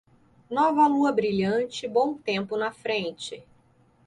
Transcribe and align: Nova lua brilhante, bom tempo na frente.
Nova 0.49 0.87
lua 0.87 1.11
brilhante, 1.11 1.87
bom 1.87 2.15
tempo 2.17 2.57
na 2.57 2.71
frente. 2.71 3.45